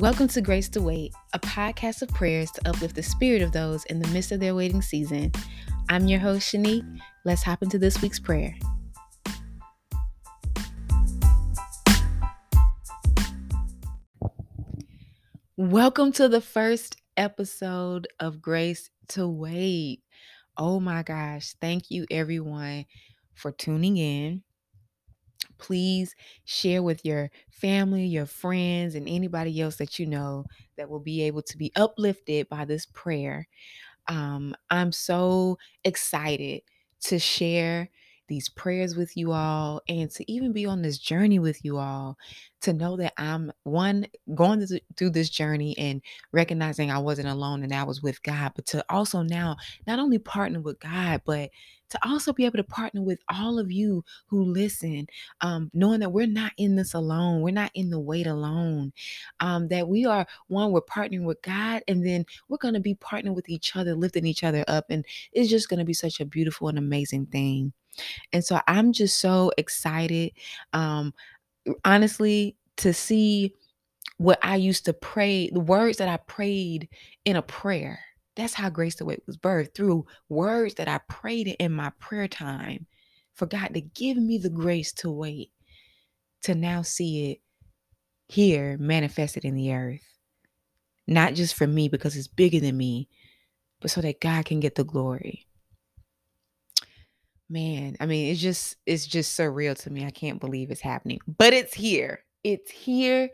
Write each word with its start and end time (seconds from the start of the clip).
Welcome 0.00 0.28
to 0.28 0.40
Grace 0.40 0.70
to 0.70 0.80
Wait, 0.80 1.12
a 1.34 1.38
podcast 1.38 2.00
of 2.00 2.08
prayers 2.08 2.50
to 2.52 2.66
uplift 2.66 2.94
the 2.94 3.02
spirit 3.02 3.42
of 3.42 3.52
those 3.52 3.84
in 3.84 3.98
the 3.98 4.08
midst 4.08 4.32
of 4.32 4.40
their 4.40 4.54
waiting 4.54 4.80
season. 4.80 5.30
I'm 5.90 6.08
your 6.08 6.18
host, 6.18 6.50
Shanique. 6.50 6.86
Let's 7.26 7.42
hop 7.42 7.62
into 7.62 7.78
this 7.78 8.00
week's 8.00 8.18
prayer. 8.18 8.56
Welcome 15.58 16.12
to 16.12 16.30
the 16.30 16.40
first 16.40 16.96
episode 17.18 18.08
of 18.18 18.40
Grace 18.40 18.88
to 19.08 19.28
Wait. 19.28 20.00
Oh 20.56 20.80
my 20.80 21.02
gosh, 21.02 21.54
thank 21.60 21.90
you 21.90 22.06
everyone 22.10 22.86
for 23.34 23.52
tuning 23.52 23.98
in 23.98 24.44
please 25.60 26.14
share 26.44 26.82
with 26.82 27.04
your 27.04 27.30
family, 27.50 28.06
your 28.06 28.26
friends, 28.26 28.94
and 28.94 29.08
anybody 29.08 29.60
else 29.60 29.76
that 29.76 29.98
you 29.98 30.06
know 30.06 30.44
that 30.76 30.88
will 30.88 31.00
be 31.00 31.22
able 31.22 31.42
to 31.42 31.56
be 31.58 31.72
uplifted 31.76 32.48
by 32.48 32.64
this 32.64 32.86
prayer. 32.86 33.46
Um, 34.08 34.54
I'm 34.70 34.92
so 34.92 35.58
excited 35.84 36.62
to 37.02 37.18
share 37.18 37.90
these 38.30 38.48
prayers 38.48 38.96
with 38.96 39.16
you 39.16 39.32
all 39.32 39.82
and 39.88 40.08
to 40.12 40.32
even 40.32 40.52
be 40.52 40.64
on 40.64 40.82
this 40.82 40.98
journey 40.98 41.40
with 41.40 41.64
you 41.64 41.78
all 41.78 42.16
to 42.60 42.72
know 42.72 42.96
that 42.96 43.12
I'm 43.18 43.52
one 43.64 44.06
going 44.34 44.64
through 44.96 45.10
this 45.10 45.28
journey 45.28 45.76
and 45.76 46.00
recognizing 46.32 46.92
I 46.92 46.98
wasn't 46.98 47.28
alone 47.28 47.64
and 47.64 47.74
I 47.74 47.82
was 47.82 48.02
with 48.02 48.22
God, 48.22 48.52
but 48.54 48.66
to 48.66 48.84
also 48.88 49.22
now 49.22 49.56
not 49.86 49.98
only 49.98 50.18
partner 50.18 50.60
with 50.60 50.78
God, 50.78 51.22
but 51.26 51.50
to 51.90 51.98
also 52.08 52.32
be 52.32 52.44
able 52.46 52.56
to 52.56 52.64
partner 52.64 53.02
with 53.02 53.20
all 53.28 53.58
of 53.58 53.70
you 53.70 54.04
who 54.26 54.42
listen, 54.42 55.06
um, 55.40 55.70
knowing 55.74 56.00
that 56.00 56.12
we're 56.12 56.26
not 56.26 56.52
in 56.56 56.76
this 56.76 56.94
alone, 56.94 57.42
we're 57.42 57.50
not 57.50 57.70
in 57.74 57.90
the 57.90 58.00
wait 58.00 58.26
alone, 58.26 58.92
um, 59.40 59.68
that 59.68 59.88
we 59.88 60.06
are 60.06 60.26
one, 60.48 60.72
we're 60.72 60.80
partnering 60.80 61.24
with 61.24 61.42
God, 61.42 61.82
and 61.88 62.04
then 62.06 62.24
we're 62.48 62.58
going 62.58 62.74
to 62.74 62.80
be 62.80 62.94
partnering 62.94 63.34
with 63.34 63.48
each 63.48 63.76
other, 63.76 63.94
lifting 63.94 64.26
each 64.26 64.44
other 64.44 64.64
up. 64.68 64.86
And 64.90 65.04
it's 65.32 65.50
just 65.50 65.68
going 65.68 65.78
to 65.78 65.84
be 65.84 65.94
such 65.94 66.20
a 66.20 66.24
beautiful 66.24 66.68
and 66.68 66.78
amazing 66.78 67.26
thing. 67.26 67.72
And 68.32 68.44
so 68.44 68.60
I'm 68.66 68.92
just 68.92 69.20
so 69.20 69.52
excited, 69.58 70.32
um, 70.72 71.12
honestly, 71.84 72.56
to 72.78 72.94
see 72.94 73.54
what 74.16 74.38
I 74.42 74.56
used 74.56 74.84
to 74.84 74.92
pray, 74.92 75.50
the 75.50 75.60
words 75.60 75.98
that 75.98 76.08
I 76.08 76.18
prayed 76.18 76.88
in 77.24 77.36
a 77.36 77.42
prayer 77.42 78.00
that's 78.40 78.54
how 78.54 78.70
Grace 78.70 78.94
to 78.96 79.04
Wait 79.04 79.22
was 79.26 79.36
birthed 79.36 79.74
through 79.74 80.06
words 80.28 80.74
that 80.74 80.88
I 80.88 80.98
prayed 81.08 81.48
in 81.58 81.72
my 81.72 81.90
prayer 81.98 82.28
time 82.28 82.86
for 83.34 83.46
God 83.46 83.74
to 83.74 83.80
give 83.80 84.16
me 84.16 84.38
the 84.38 84.50
grace 84.50 84.92
to 84.94 85.10
wait, 85.10 85.50
to 86.42 86.54
now 86.54 86.82
see 86.82 87.32
it 87.32 87.40
here 88.28 88.76
manifested 88.78 89.44
in 89.44 89.54
the 89.54 89.72
earth. 89.72 90.04
Not 91.06 91.34
just 91.34 91.54
for 91.54 91.66
me 91.66 91.88
because 91.88 92.16
it's 92.16 92.28
bigger 92.28 92.60
than 92.60 92.76
me, 92.76 93.08
but 93.80 93.90
so 93.90 94.00
that 94.00 94.20
God 94.20 94.44
can 94.44 94.60
get 94.60 94.74
the 94.74 94.84
glory. 94.84 95.46
Man, 97.48 97.96
I 98.00 98.06
mean, 98.06 98.30
it's 98.30 98.40
just 98.40 98.76
it's 98.86 99.06
just 99.06 99.38
surreal 99.38 99.76
to 99.82 99.90
me. 99.90 100.04
I 100.04 100.10
can't 100.10 100.40
believe 100.40 100.70
it's 100.70 100.80
happening. 100.80 101.18
But 101.26 101.52
it's 101.52 101.74
here. 101.74 102.24
It's 102.44 102.70
here 102.70 103.30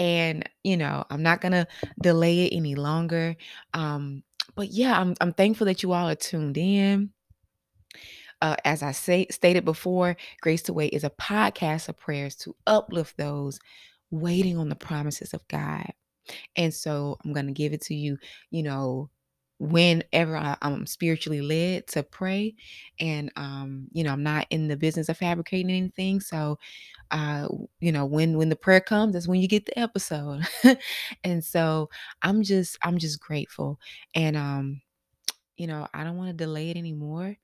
and 0.00 0.48
you 0.64 0.78
know 0.78 1.04
i'm 1.10 1.22
not 1.22 1.42
gonna 1.42 1.66
delay 2.00 2.46
it 2.46 2.56
any 2.56 2.74
longer 2.74 3.36
um 3.74 4.22
but 4.54 4.68
yeah, 4.68 4.98
I'm 4.98 5.14
I'm 5.20 5.32
thankful 5.32 5.66
that 5.66 5.82
you 5.82 5.92
all 5.92 6.08
are 6.08 6.14
tuned 6.14 6.58
in. 6.58 7.10
Uh, 8.42 8.56
as 8.64 8.82
I 8.82 8.92
say 8.92 9.26
stated 9.30 9.64
before, 9.64 10.16
Grace 10.40 10.62
to 10.62 10.72
Wait 10.72 10.94
is 10.94 11.04
a 11.04 11.10
podcast 11.10 11.88
of 11.88 11.98
prayers 11.98 12.36
to 12.36 12.56
uplift 12.66 13.16
those 13.16 13.58
waiting 14.10 14.56
on 14.56 14.68
the 14.68 14.76
promises 14.76 15.34
of 15.34 15.46
God. 15.48 15.92
And 16.56 16.72
so 16.72 17.18
I'm 17.24 17.32
going 17.32 17.46
to 17.46 17.52
give 17.52 17.72
it 17.72 17.82
to 17.82 17.94
you, 17.94 18.18
you 18.50 18.62
know, 18.62 19.10
whenever 19.60 20.38
I, 20.38 20.56
am 20.62 20.86
spiritually 20.86 21.42
led 21.42 21.86
to 21.88 22.02
pray. 22.02 22.54
And, 22.98 23.30
um, 23.36 23.88
you 23.92 24.02
know, 24.02 24.10
I'm 24.10 24.22
not 24.22 24.46
in 24.48 24.68
the 24.68 24.76
business 24.76 25.10
of 25.10 25.18
fabricating 25.18 25.70
anything. 25.70 26.20
So, 26.20 26.58
uh, 27.10 27.46
you 27.78 27.92
know, 27.92 28.06
when, 28.06 28.38
when 28.38 28.48
the 28.48 28.56
prayer 28.56 28.80
comes, 28.80 29.12
that's 29.12 29.28
when 29.28 29.40
you 29.40 29.46
get 29.46 29.66
the 29.66 29.78
episode. 29.78 30.46
and 31.24 31.44
so 31.44 31.90
I'm 32.22 32.42
just, 32.42 32.78
I'm 32.82 32.96
just 32.96 33.20
grateful. 33.20 33.78
And, 34.14 34.34
um, 34.34 34.80
you 35.58 35.66
know, 35.66 35.86
I 35.92 36.04
don't 36.04 36.16
want 36.16 36.30
to 36.30 36.44
delay 36.44 36.70
it 36.70 36.78
anymore 36.78 37.36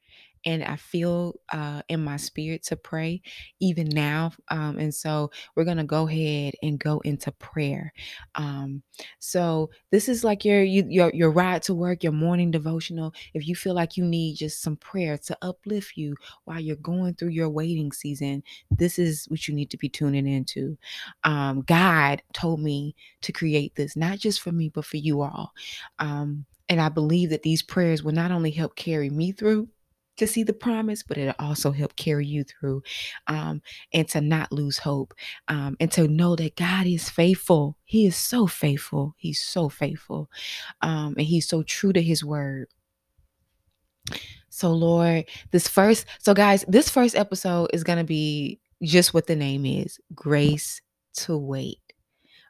and 0.46 0.62
I 0.62 0.76
feel 0.76 1.34
uh, 1.52 1.82
in 1.88 2.02
my 2.02 2.16
spirit 2.16 2.62
to 2.64 2.76
pray 2.76 3.20
even 3.60 3.88
now. 3.88 4.30
Um, 4.48 4.78
and 4.78 4.94
so 4.94 5.32
we're 5.54 5.64
going 5.64 5.76
to 5.76 5.84
go 5.84 6.08
ahead 6.08 6.54
and 6.62 6.78
go 6.78 7.00
into 7.00 7.32
prayer. 7.32 7.92
Um, 8.36 8.82
so 9.18 9.70
this 9.90 10.08
is 10.08 10.22
like 10.22 10.44
your, 10.44 10.62
your 10.62 11.10
your 11.12 11.32
ride 11.32 11.62
to 11.64 11.74
work, 11.74 12.04
your 12.04 12.12
morning 12.12 12.52
devotional. 12.52 13.12
If 13.34 13.48
you 13.48 13.56
feel 13.56 13.74
like 13.74 13.96
you 13.96 14.04
need 14.04 14.36
just 14.36 14.62
some 14.62 14.76
prayer 14.76 15.18
to 15.18 15.36
uplift 15.42 15.96
you 15.96 16.14
while 16.44 16.60
you're 16.60 16.76
going 16.76 17.14
through 17.14 17.30
your 17.30 17.50
waiting 17.50 17.90
season, 17.90 18.44
this 18.70 18.98
is 18.98 19.26
what 19.26 19.48
you 19.48 19.54
need 19.54 19.70
to 19.70 19.76
be 19.76 19.88
tuning 19.88 20.28
into. 20.28 20.78
Um, 21.24 21.62
God 21.62 22.22
told 22.32 22.60
me 22.60 22.94
to 23.22 23.32
create 23.32 23.74
this, 23.74 23.96
not 23.96 24.18
just 24.18 24.40
for 24.40 24.52
me, 24.52 24.68
but 24.68 24.84
for 24.84 24.96
you 24.96 25.22
all. 25.22 25.52
Um, 25.98 26.46
and 26.68 26.80
I 26.80 26.88
believe 26.88 27.30
that 27.30 27.42
these 27.42 27.62
prayers 27.62 28.02
will 28.02 28.12
not 28.12 28.30
only 28.30 28.50
help 28.50 28.76
carry 28.76 29.10
me 29.10 29.32
through, 29.32 29.68
to 30.16 30.26
see 30.26 30.42
the 30.42 30.52
promise, 30.52 31.02
but 31.02 31.18
it'll 31.18 31.34
also 31.38 31.70
help 31.72 31.96
carry 31.96 32.26
you 32.26 32.44
through 32.44 32.82
um, 33.26 33.62
and 33.92 34.08
to 34.08 34.20
not 34.20 34.52
lose 34.52 34.78
hope 34.78 35.14
um, 35.48 35.76
and 35.80 35.90
to 35.92 36.08
know 36.08 36.36
that 36.36 36.56
God 36.56 36.86
is 36.86 37.08
faithful. 37.10 37.76
He 37.84 38.06
is 38.06 38.16
so 38.16 38.46
faithful. 38.46 39.14
He's 39.16 39.42
so 39.42 39.68
faithful. 39.68 40.30
Um, 40.82 41.14
and 41.18 41.26
He's 41.26 41.48
so 41.48 41.62
true 41.62 41.92
to 41.92 42.02
His 42.02 42.24
word. 42.24 42.68
So, 44.48 44.72
Lord, 44.72 45.26
this 45.50 45.68
first, 45.68 46.06
so 46.18 46.32
guys, 46.32 46.64
this 46.66 46.88
first 46.88 47.14
episode 47.14 47.70
is 47.74 47.84
going 47.84 47.98
to 47.98 48.04
be 48.04 48.58
just 48.82 49.12
what 49.12 49.26
the 49.26 49.36
name 49.36 49.66
is 49.66 49.98
Grace 50.14 50.80
to 51.14 51.36
Wait. 51.36 51.80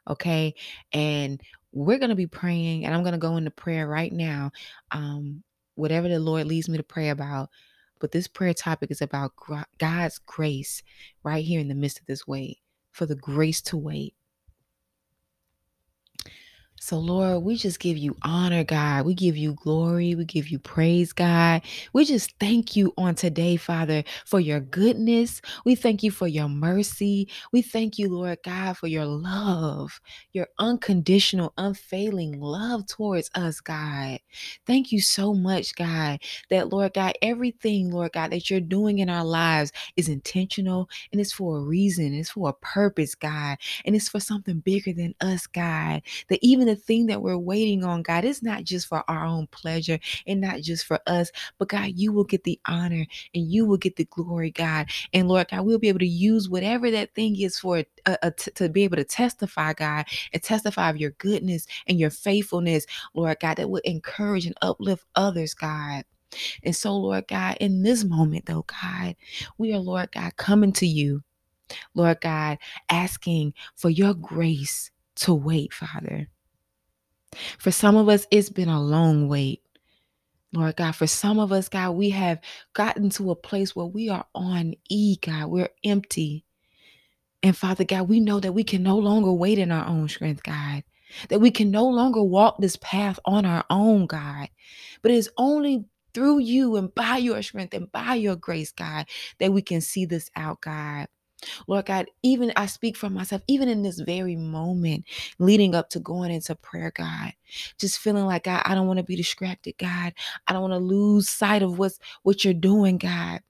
Okay. 0.09 0.55
And 0.93 1.41
we're 1.73 1.99
going 1.99 2.09
to 2.09 2.15
be 2.15 2.27
praying, 2.27 2.85
and 2.85 2.95
I'm 2.95 3.03
going 3.03 3.13
to 3.13 3.19
go 3.19 3.37
into 3.37 3.51
prayer 3.51 3.87
right 3.87 4.11
now. 4.11 4.51
Um, 4.91 5.43
whatever 5.77 6.09
the 6.09 6.19
Lord 6.19 6.47
leads 6.47 6.67
me 6.67 6.77
to 6.77 6.83
pray 6.83 7.09
about. 7.09 7.49
But 7.99 8.11
this 8.11 8.27
prayer 8.27 8.53
topic 8.53 8.91
is 8.91 9.01
about 9.01 9.31
God's 9.77 10.19
grace 10.19 10.83
right 11.23 11.43
here 11.43 11.59
in 11.59 11.67
the 11.67 11.75
midst 11.75 11.99
of 11.99 12.05
this 12.05 12.27
wait, 12.27 12.57
for 12.91 13.05
the 13.05 13.15
grace 13.15 13.61
to 13.61 13.77
wait. 13.77 14.13
So, 16.79 16.99
Lord, 16.99 17.43
we 17.43 17.55
just 17.57 17.79
give 17.79 17.97
you 17.97 18.15
honor, 18.21 18.63
God. 18.63 19.05
We 19.05 19.13
give 19.15 19.35
you 19.35 19.53
glory. 19.53 20.15
We 20.15 20.25
give 20.25 20.49
you 20.49 20.59
praise, 20.59 21.11
God. 21.11 21.61
We 21.93 22.05
just 22.05 22.37
thank 22.39 22.75
you 22.75 22.93
on 22.97 23.15
today, 23.15 23.57
Father, 23.57 24.03
for 24.25 24.39
your 24.39 24.59
goodness. 24.59 25.41
We 25.65 25.75
thank 25.75 26.03
you 26.03 26.11
for 26.11 26.27
your 26.27 26.47
mercy. 26.49 27.29
We 27.51 27.61
thank 27.63 27.97
you, 27.97 28.09
Lord 28.09 28.39
God, 28.43 28.77
for 28.77 28.87
your 28.87 29.05
love, 29.05 29.99
your 30.33 30.47
unconditional, 30.59 31.53
unfailing 31.57 32.39
love 32.39 32.85
towards 32.87 33.31
us, 33.35 33.59
God. 33.59 34.19
Thank 34.65 34.91
you 34.91 35.01
so 35.01 35.33
much, 35.33 35.75
God, 35.75 36.19
that, 36.49 36.69
Lord 36.69 36.93
God, 36.93 37.13
everything, 37.21 37.91
Lord 37.91 38.13
God, 38.13 38.31
that 38.31 38.49
you're 38.49 38.59
doing 38.59 38.99
in 38.99 39.09
our 39.09 39.25
lives 39.25 39.71
is 39.95 40.09
intentional 40.09 40.89
and 41.11 41.19
it's 41.19 41.33
for 41.33 41.57
a 41.57 41.61
reason, 41.61 42.13
it's 42.13 42.29
for 42.31 42.49
a 42.49 42.53
purpose, 42.53 43.15
God, 43.15 43.57
and 43.85 43.95
it's 43.95 44.09
for 44.09 44.19
something 44.19 44.59
bigger 44.59 44.93
than 44.93 45.15
us, 45.21 45.47
God. 45.47 46.01
That 46.29 46.39
even 46.41 46.66
the 46.67 46.75
thing 46.75 47.07
that 47.07 47.21
we're 47.21 47.37
waiting 47.37 47.83
on, 47.83 48.01
God, 48.03 48.25
is 48.25 48.43
not 48.43 48.63
just 48.63 48.87
for 48.87 49.03
our 49.09 49.25
own 49.25 49.47
pleasure 49.47 49.99
and 50.25 50.41
not 50.41 50.61
just 50.61 50.85
for 50.85 50.99
us, 51.07 51.31
but 51.57 51.69
God, 51.69 51.93
you 51.95 52.11
will 52.13 52.23
get 52.23 52.43
the 52.43 52.59
honor 52.67 53.05
and 53.33 53.51
you 53.51 53.65
will 53.65 53.77
get 53.77 53.95
the 53.95 54.05
glory, 54.05 54.51
God. 54.51 54.89
And 55.13 55.27
Lord 55.27 55.49
God, 55.49 55.65
we'll 55.65 55.79
be 55.79 55.89
able 55.89 55.99
to 55.99 56.07
use 56.07 56.49
whatever 56.49 56.91
that 56.91 57.13
thing 57.15 57.39
is 57.39 57.59
for 57.59 57.83
uh, 58.05 58.17
uh, 58.21 58.31
to 58.55 58.69
be 58.69 58.83
able 58.83 58.97
to 58.97 59.03
testify, 59.03 59.73
God, 59.73 60.05
and 60.33 60.43
testify 60.43 60.89
of 60.89 60.97
your 60.97 61.11
goodness 61.11 61.67
and 61.87 61.99
your 61.99 62.09
faithfulness, 62.09 62.85
Lord 63.13 63.39
God, 63.39 63.57
that 63.57 63.69
will 63.69 63.81
encourage 63.83 64.45
and 64.45 64.57
uplift 64.61 65.05
others, 65.15 65.53
God. 65.53 66.03
And 66.63 66.75
so, 66.75 66.95
Lord 66.95 67.27
God, 67.27 67.57
in 67.59 67.83
this 67.83 68.03
moment, 68.03 68.45
though, 68.45 68.65
God, 68.67 69.15
we 69.57 69.73
are, 69.73 69.79
Lord 69.79 70.11
God, 70.11 70.35
coming 70.35 70.73
to 70.73 70.87
you, 70.87 71.23
Lord 71.93 72.21
God, 72.21 72.57
asking 72.89 73.53
for 73.75 73.89
your 73.89 74.13
grace 74.13 74.91
to 75.17 75.33
wait, 75.33 75.73
Father. 75.73 76.27
For 77.59 77.71
some 77.71 77.95
of 77.95 78.09
us, 78.09 78.25
it's 78.31 78.49
been 78.49 78.69
a 78.69 78.81
long 78.81 79.27
wait. 79.27 79.61
Lord 80.53 80.77
God, 80.77 80.93
for 80.93 81.07
some 81.07 81.39
of 81.39 81.51
us, 81.51 81.69
God, 81.69 81.91
we 81.91 82.09
have 82.11 82.39
gotten 82.73 83.09
to 83.11 83.31
a 83.31 83.35
place 83.35 83.75
where 83.75 83.85
we 83.85 84.09
are 84.09 84.25
on 84.33 84.75
E, 84.89 85.17
God. 85.21 85.47
We're 85.47 85.69
empty. 85.83 86.45
And 87.43 87.55
Father 87.55 87.83
God, 87.83 88.09
we 88.09 88.19
know 88.19 88.39
that 88.39 88.53
we 88.53 88.63
can 88.63 88.81
no 88.81 88.97
longer 88.97 89.31
wait 89.31 89.59
in 89.59 89.71
our 89.71 89.85
own 89.85 90.07
strength, 90.07 90.43
God. 90.43 90.83
That 91.29 91.39
we 91.39 91.51
can 91.51 91.71
no 91.71 91.87
longer 91.87 92.23
walk 92.23 92.57
this 92.59 92.77
path 92.77 93.19
on 93.25 93.45
our 93.45 93.65
own, 93.69 94.07
God. 94.07 94.49
But 95.01 95.11
it 95.11 95.15
is 95.15 95.29
only 95.37 95.85
through 96.13 96.39
you 96.39 96.75
and 96.75 96.93
by 96.95 97.17
your 97.17 97.41
strength 97.43 97.73
and 97.73 97.91
by 97.91 98.15
your 98.15 98.35
grace, 98.35 98.71
God, 98.71 99.05
that 99.39 99.53
we 99.53 99.61
can 99.61 99.81
see 99.81 100.05
this 100.05 100.29
out, 100.35 100.61
God. 100.61 101.07
Lord 101.67 101.85
God, 101.85 102.07
even 102.23 102.51
I 102.55 102.65
speak 102.65 102.97
for 102.97 103.09
myself, 103.09 103.41
even 103.47 103.69
in 103.69 103.83
this 103.83 103.99
very 103.99 104.35
moment 104.35 105.05
leading 105.39 105.75
up 105.75 105.89
to 105.91 105.99
going 105.99 106.31
into 106.31 106.55
prayer, 106.55 106.91
God, 106.95 107.33
just 107.79 107.99
feeling 107.99 108.25
like 108.25 108.43
God, 108.43 108.61
I 108.65 108.75
don't 108.75 108.87
want 108.87 108.97
to 108.97 109.03
be 109.03 109.15
distracted, 109.15 109.75
God. 109.77 110.13
I 110.47 110.53
don't 110.53 110.61
want 110.61 110.73
to 110.73 110.79
lose 110.79 111.29
sight 111.29 111.63
of 111.63 111.77
what's 111.77 111.99
what 112.23 112.43
you're 112.43 112.53
doing, 112.53 112.97
God. 112.97 113.41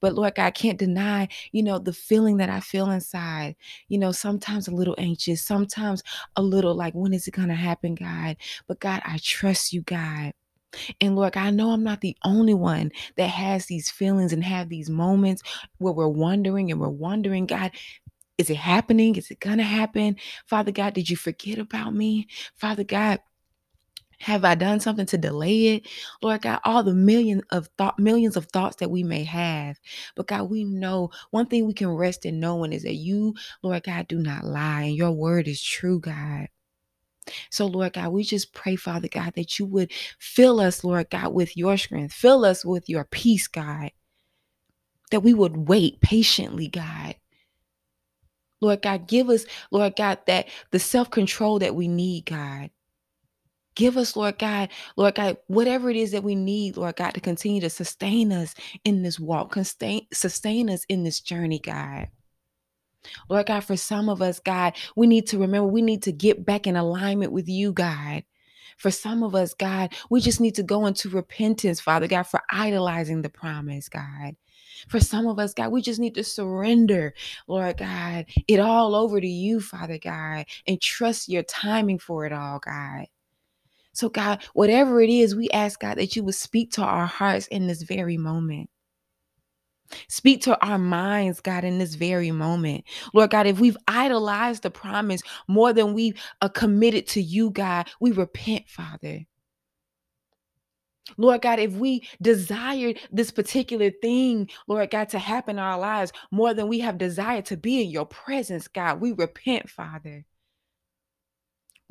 But 0.00 0.14
Lord 0.14 0.34
God, 0.34 0.46
I 0.46 0.50
can't 0.50 0.78
deny, 0.78 1.28
you 1.50 1.62
know, 1.62 1.78
the 1.78 1.92
feeling 1.92 2.36
that 2.38 2.50
I 2.50 2.60
feel 2.60 2.90
inside. 2.90 3.56
You 3.88 3.98
know, 3.98 4.12
sometimes 4.12 4.68
a 4.68 4.74
little 4.74 4.94
anxious, 4.98 5.42
sometimes 5.42 6.02
a 6.36 6.42
little 6.42 6.74
like, 6.74 6.94
when 6.94 7.14
is 7.14 7.26
it 7.26 7.34
to 7.34 7.54
happen, 7.54 7.94
God? 7.94 8.36
But 8.66 8.80
God, 8.80 9.00
I 9.04 9.18
trust 9.22 9.72
you, 9.72 9.82
God. 9.82 10.32
And 11.00 11.16
Lord, 11.16 11.36
I 11.36 11.50
know 11.50 11.70
I'm 11.70 11.84
not 11.84 12.00
the 12.00 12.16
only 12.24 12.54
one 12.54 12.92
that 13.16 13.28
has 13.28 13.66
these 13.66 13.90
feelings 13.90 14.32
and 14.32 14.44
have 14.44 14.68
these 14.68 14.90
moments 14.90 15.42
where 15.78 15.92
we're 15.92 16.08
wondering 16.08 16.70
and 16.70 16.80
we're 16.80 16.88
wondering, 16.88 17.46
God, 17.46 17.72
is 18.38 18.50
it 18.50 18.56
happening? 18.56 19.16
Is 19.16 19.30
it 19.30 19.40
going 19.40 19.58
to 19.58 19.64
happen? 19.64 20.16
Father 20.46 20.72
God, 20.72 20.94
did 20.94 21.10
you 21.10 21.16
forget 21.16 21.58
about 21.58 21.94
me? 21.94 22.28
Father 22.56 22.84
God, 22.84 23.20
have 24.18 24.44
I 24.44 24.54
done 24.54 24.78
something 24.78 25.06
to 25.06 25.18
delay 25.18 25.74
it? 25.74 25.88
Lord 26.22 26.42
God, 26.42 26.60
all 26.64 26.84
the 26.84 26.94
million 26.94 27.42
of 27.50 27.68
thought, 27.76 27.98
millions 27.98 28.36
of 28.36 28.46
thoughts 28.46 28.76
that 28.76 28.90
we 28.90 29.02
may 29.02 29.24
have. 29.24 29.78
But 30.14 30.28
God, 30.28 30.48
we 30.48 30.62
know 30.64 31.10
one 31.30 31.46
thing 31.46 31.66
we 31.66 31.74
can 31.74 31.88
rest 31.88 32.24
in 32.24 32.38
knowing 32.38 32.72
is 32.72 32.84
that 32.84 32.94
you, 32.94 33.34
Lord 33.62 33.82
God, 33.82 34.06
do 34.06 34.18
not 34.18 34.44
lie 34.44 34.82
and 34.82 34.96
your 34.96 35.10
word 35.10 35.48
is 35.48 35.60
true, 35.60 35.98
God. 35.98 36.48
So, 37.50 37.66
Lord 37.66 37.92
God, 37.94 38.08
we 38.08 38.24
just 38.24 38.52
pray, 38.52 38.76
Father 38.76 39.08
God, 39.08 39.34
that 39.36 39.58
you 39.58 39.66
would 39.66 39.92
fill 40.18 40.60
us, 40.60 40.84
Lord 40.84 41.10
God, 41.10 41.32
with 41.32 41.56
your 41.56 41.76
strength, 41.76 42.12
fill 42.12 42.44
us 42.44 42.64
with 42.64 42.88
your 42.88 43.04
peace, 43.04 43.48
God, 43.48 43.92
that 45.10 45.20
we 45.20 45.34
would 45.34 45.68
wait 45.68 46.00
patiently, 46.00 46.68
God. 46.68 47.16
Lord 48.60 48.82
God, 48.82 49.08
give 49.08 49.28
us, 49.28 49.44
Lord 49.70 49.96
God, 49.96 50.18
that 50.26 50.48
the 50.70 50.78
self 50.78 51.10
control 51.10 51.58
that 51.58 51.74
we 51.74 51.88
need, 51.88 52.26
God. 52.26 52.70
Give 53.74 53.96
us, 53.96 54.16
Lord 54.16 54.38
God, 54.38 54.68
Lord 54.96 55.14
God, 55.14 55.38
whatever 55.46 55.88
it 55.88 55.96
is 55.96 56.12
that 56.12 56.22
we 56.22 56.34
need, 56.34 56.76
Lord 56.76 56.96
God, 56.96 57.14
to 57.14 57.20
continue 57.20 57.60
to 57.62 57.70
sustain 57.70 58.30
us 58.30 58.54
in 58.84 59.02
this 59.02 59.18
walk, 59.18 59.54
sustain, 59.54 60.06
sustain 60.12 60.68
us 60.68 60.84
in 60.90 61.04
this 61.04 61.20
journey, 61.20 61.58
God. 61.58 62.08
Lord 63.28 63.46
God, 63.46 63.60
for 63.60 63.76
some 63.76 64.08
of 64.08 64.22
us, 64.22 64.38
God, 64.38 64.74
we 64.96 65.06
need 65.06 65.26
to 65.28 65.38
remember 65.38 65.66
we 65.66 65.82
need 65.82 66.02
to 66.02 66.12
get 66.12 66.44
back 66.44 66.66
in 66.66 66.76
alignment 66.76 67.32
with 67.32 67.48
you, 67.48 67.72
God. 67.72 68.24
For 68.78 68.90
some 68.90 69.22
of 69.22 69.34
us, 69.34 69.54
God, 69.54 69.92
we 70.10 70.20
just 70.20 70.40
need 70.40 70.56
to 70.56 70.62
go 70.62 70.86
into 70.86 71.08
repentance, 71.08 71.80
Father 71.80 72.08
God, 72.08 72.24
for 72.24 72.40
idolizing 72.50 73.22
the 73.22 73.30
promise, 73.30 73.88
God. 73.88 74.34
For 74.88 74.98
some 74.98 75.26
of 75.26 75.38
us, 75.38 75.54
God, 75.54 75.70
we 75.70 75.82
just 75.82 76.00
need 76.00 76.14
to 76.16 76.24
surrender, 76.24 77.14
Lord 77.46 77.76
God, 77.76 78.26
it 78.48 78.58
all 78.58 78.94
over 78.94 79.20
to 79.20 79.26
you, 79.26 79.60
Father 79.60 79.98
God, 79.98 80.46
and 80.66 80.80
trust 80.80 81.28
your 81.28 81.44
timing 81.44 81.98
for 81.98 82.26
it 82.26 82.32
all, 82.32 82.58
God. 82.58 83.06
So, 83.92 84.08
God, 84.08 84.42
whatever 84.54 85.00
it 85.00 85.10
is, 85.10 85.36
we 85.36 85.50
ask, 85.50 85.78
God, 85.78 85.98
that 85.98 86.16
you 86.16 86.24
would 86.24 86.34
speak 86.34 86.72
to 86.72 86.82
our 86.82 87.06
hearts 87.06 87.46
in 87.48 87.66
this 87.66 87.82
very 87.82 88.16
moment. 88.16 88.70
Speak 90.08 90.42
to 90.42 90.58
our 90.64 90.78
minds, 90.78 91.40
God, 91.40 91.64
in 91.64 91.78
this 91.78 91.94
very 91.94 92.30
moment. 92.30 92.84
Lord 93.14 93.30
God, 93.30 93.46
if 93.46 93.60
we've 93.60 93.76
idolized 93.88 94.62
the 94.62 94.70
promise 94.70 95.22
more 95.48 95.72
than 95.72 95.94
we 95.94 96.14
are 96.40 96.48
committed 96.48 97.06
to 97.08 97.22
you, 97.22 97.50
God, 97.50 97.88
we 98.00 98.12
repent, 98.12 98.68
Father. 98.68 99.26
Lord 101.16 101.42
God, 101.42 101.58
if 101.58 101.72
we 101.74 102.08
desired 102.20 102.98
this 103.10 103.30
particular 103.30 103.90
thing, 103.90 104.48
Lord 104.68 104.90
God, 104.90 105.08
to 105.10 105.18
happen 105.18 105.56
in 105.56 105.62
our 105.62 105.78
lives 105.78 106.12
more 106.30 106.54
than 106.54 106.68
we 106.68 106.78
have 106.80 106.98
desired 106.98 107.46
to 107.46 107.56
be 107.56 107.82
in 107.82 107.90
your 107.90 108.06
presence, 108.06 108.68
God, 108.68 109.00
we 109.00 109.12
repent, 109.12 109.68
Father. 109.68 110.24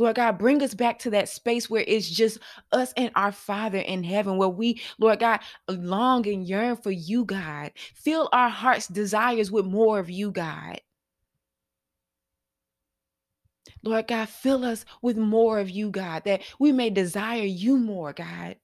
Lord 0.01 0.15
God, 0.15 0.39
bring 0.39 0.63
us 0.63 0.73
back 0.73 0.97
to 0.99 1.11
that 1.11 1.29
space 1.29 1.69
where 1.69 1.85
it's 1.85 2.09
just 2.09 2.39
us 2.71 2.91
and 2.97 3.11
our 3.15 3.31
Father 3.31 3.77
in 3.77 4.03
heaven, 4.03 4.35
where 4.35 4.49
we, 4.49 4.81
Lord 4.97 5.19
God, 5.19 5.41
long 5.67 6.27
and 6.27 6.43
yearn 6.43 6.75
for 6.75 6.89
you, 6.89 7.23
God. 7.23 7.71
Fill 7.93 8.27
our 8.33 8.49
hearts' 8.49 8.87
desires 8.87 9.51
with 9.51 9.67
more 9.67 9.99
of 9.99 10.09
you, 10.09 10.31
God. 10.31 10.81
Lord 13.83 14.07
God, 14.07 14.27
fill 14.27 14.65
us 14.65 14.85
with 15.03 15.17
more 15.17 15.59
of 15.59 15.69
you, 15.69 15.91
God, 15.91 16.23
that 16.25 16.41
we 16.57 16.71
may 16.71 16.89
desire 16.89 17.43
you 17.43 17.77
more, 17.77 18.11
God. 18.11 18.55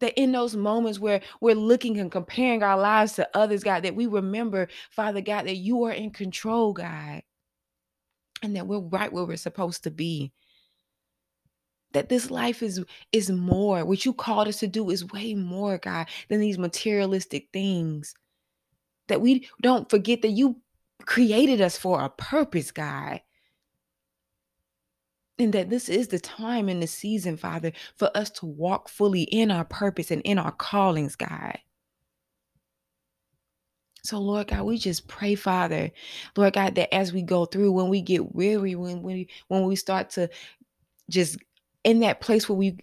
That 0.00 0.20
in 0.20 0.32
those 0.32 0.54
moments 0.54 0.98
where 0.98 1.22
we're 1.40 1.54
looking 1.54 1.98
and 1.98 2.12
comparing 2.12 2.62
our 2.62 2.78
lives 2.78 3.14
to 3.14 3.26
others, 3.34 3.64
God, 3.64 3.82
that 3.84 3.96
we 3.96 4.06
remember, 4.06 4.68
Father 4.90 5.22
God, 5.22 5.46
that 5.46 5.56
you 5.56 5.84
are 5.84 5.92
in 5.92 6.10
control, 6.10 6.74
God 6.74 7.22
and 8.42 8.56
that 8.56 8.66
we're 8.66 8.80
right 8.80 9.12
where 9.12 9.24
we're 9.24 9.36
supposed 9.36 9.84
to 9.84 9.90
be. 9.90 10.32
That 11.92 12.08
this 12.08 12.30
life 12.30 12.62
is 12.62 12.84
is 13.12 13.30
more. 13.30 13.84
What 13.84 14.04
you 14.04 14.12
called 14.12 14.48
us 14.48 14.60
to 14.60 14.66
do 14.66 14.90
is 14.90 15.10
way 15.10 15.34
more 15.34 15.78
god 15.78 16.08
than 16.28 16.40
these 16.40 16.58
materialistic 16.58 17.48
things. 17.52 18.14
That 19.08 19.20
we 19.20 19.48
don't 19.62 19.88
forget 19.88 20.22
that 20.22 20.28
you 20.28 20.60
created 21.06 21.60
us 21.60 21.78
for 21.78 22.02
a 22.02 22.10
purpose 22.10 22.70
god. 22.70 23.22
And 25.38 25.52
that 25.54 25.70
this 25.70 25.88
is 25.88 26.08
the 26.08 26.18
time 26.18 26.68
and 26.68 26.82
the 26.82 26.86
season 26.88 27.36
father 27.36 27.72
for 27.96 28.14
us 28.16 28.28
to 28.30 28.46
walk 28.46 28.88
fully 28.88 29.22
in 29.22 29.50
our 29.50 29.64
purpose 29.64 30.10
and 30.10 30.20
in 30.22 30.36
our 30.36 30.50
callings 30.52 31.14
god 31.14 31.58
so, 34.08 34.18
Lord 34.18 34.48
God, 34.48 34.62
we 34.62 34.78
just 34.78 35.06
pray, 35.06 35.34
Father, 35.34 35.90
Lord 36.34 36.54
God, 36.54 36.76
that 36.76 36.94
as 36.94 37.12
we 37.12 37.20
go 37.20 37.44
through, 37.44 37.72
when 37.72 37.90
we 37.90 38.00
get 38.00 38.34
weary, 38.34 38.74
when 38.74 39.02
we 39.02 39.28
when 39.48 39.64
we 39.64 39.76
start 39.76 40.08
to 40.10 40.30
just 41.10 41.36
in 41.84 42.00
that 42.00 42.22
place 42.22 42.48
where 42.48 42.56
we 42.56 42.78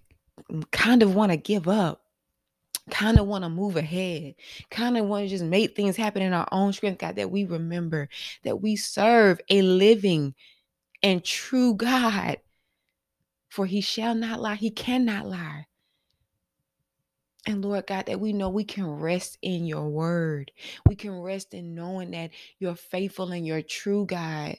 kind 0.69 1.01
of 1.01 1.15
want 1.15 1.31
to 1.31 1.37
give 1.37 1.67
up, 1.67 2.03
kind 2.91 3.17
of 3.17 3.25
want 3.25 3.43
to 3.43 3.49
move 3.49 3.75
ahead, 3.75 4.35
kind 4.69 4.99
of 4.99 5.07
want 5.07 5.25
to 5.25 5.29
just 5.29 5.43
make 5.43 5.75
things 5.75 5.95
happen 5.95 6.21
in 6.21 6.31
our 6.31 6.47
own 6.51 6.73
strength, 6.73 6.99
God, 6.99 7.15
that 7.15 7.31
we 7.31 7.43
remember 7.43 8.07
that 8.43 8.61
we 8.61 8.75
serve 8.75 9.41
a 9.49 9.63
living 9.63 10.35
and 11.01 11.23
true 11.23 11.73
God. 11.73 12.37
For 13.49 13.65
he 13.65 13.81
shall 13.81 14.13
not 14.13 14.41
lie, 14.41 14.55
he 14.55 14.69
cannot 14.69 15.25
lie. 15.27 15.65
And 17.45 17.63
Lord 17.63 17.85
God, 17.87 18.07
that 18.07 18.19
we 18.19 18.33
know 18.33 18.49
we 18.49 18.63
can 18.63 18.87
rest 18.87 19.37
in 19.41 19.65
your 19.65 19.87
word. 19.87 20.51
We 20.87 20.95
can 20.95 21.21
rest 21.21 21.53
in 21.53 21.75
knowing 21.75 22.11
that 22.11 22.31
you're 22.59 22.75
faithful 22.75 23.31
and 23.31 23.45
you're 23.45 23.61
true, 23.61 24.05
God. 24.05 24.57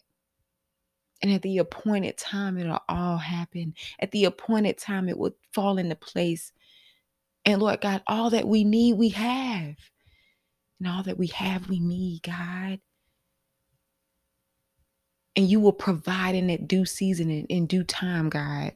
And 1.22 1.32
at 1.32 1.42
the 1.42 1.58
appointed 1.58 2.16
time, 2.16 2.58
it'll 2.58 2.78
all 2.88 3.16
happen. 3.16 3.75
At 3.99 4.12
the 4.12 4.26
appointed 4.26 4.78
time, 4.78 5.08
it 5.08 5.18
will 5.18 5.34
fall 5.52 5.78
into 5.78 5.96
place. 5.96 6.52
And 7.44 7.61
Lord 7.61 7.80
God, 7.80 8.02
all 8.06 8.30
that 8.30 8.46
we 8.46 8.64
need, 8.64 8.94
we 8.94 9.08
have. 9.11 9.76
And 10.78 10.88
all 10.88 11.02
that 11.04 11.18
we 11.18 11.28
have, 11.28 11.68
we 11.68 11.80
need, 11.80 12.22
God. 12.22 12.80
And 15.34 15.49
you 15.49 15.58
will 15.58 15.72
provide 15.72 16.34
in 16.34 16.46
that 16.49 16.68
due 16.68 16.84
season 16.84 17.30
and 17.30 17.46
in 17.49 17.66
due 17.66 17.84
time, 17.84 18.28
God. 18.28 18.72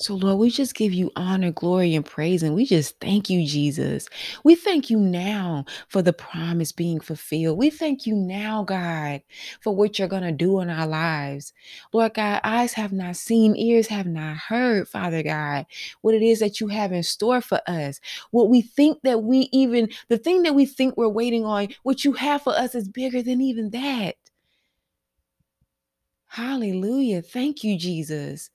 So, 0.00 0.14
Lord, 0.14 0.38
we 0.38 0.50
just 0.50 0.76
give 0.76 0.92
you 0.92 1.10
honor, 1.16 1.50
glory, 1.50 1.96
and 1.96 2.06
praise. 2.06 2.44
And 2.44 2.54
we 2.54 2.64
just 2.64 3.00
thank 3.00 3.28
you, 3.28 3.44
Jesus. 3.44 4.08
We 4.44 4.54
thank 4.54 4.90
you 4.90 4.98
now 5.00 5.64
for 5.88 6.02
the 6.02 6.12
promise 6.12 6.70
being 6.70 7.00
fulfilled. 7.00 7.58
We 7.58 7.68
thank 7.68 8.06
you 8.06 8.14
now, 8.14 8.62
God, 8.62 9.22
for 9.60 9.74
what 9.74 9.98
you're 9.98 10.06
going 10.06 10.22
to 10.22 10.30
do 10.30 10.60
in 10.60 10.70
our 10.70 10.86
lives. 10.86 11.52
Lord 11.92 12.14
God, 12.14 12.40
eyes 12.44 12.74
have 12.74 12.92
not 12.92 13.16
seen, 13.16 13.56
ears 13.56 13.88
have 13.88 14.06
not 14.06 14.36
heard, 14.36 14.88
Father 14.88 15.24
God, 15.24 15.66
what 16.02 16.14
it 16.14 16.22
is 16.22 16.38
that 16.38 16.60
you 16.60 16.68
have 16.68 16.92
in 16.92 17.02
store 17.02 17.40
for 17.40 17.60
us. 17.66 17.98
What 18.30 18.48
we 18.48 18.62
think 18.62 19.00
that 19.02 19.24
we 19.24 19.48
even, 19.50 19.88
the 20.08 20.18
thing 20.18 20.44
that 20.44 20.54
we 20.54 20.64
think 20.64 20.96
we're 20.96 21.08
waiting 21.08 21.44
on, 21.44 21.68
what 21.82 22.04
you 22.04 22.12
have 22.12 22.42
for 22.42 22.52
us 22.52 22.76
is 22.76 22.88
bigger 22.88 23.20
than 23.20 23.40
even 23.40 23.70
that. 23.70 24.14
Hallelujah. 26.28 27.20
Thank 27.20 27.64
you, 27.64 27.76
Jesus. 27.76 28.50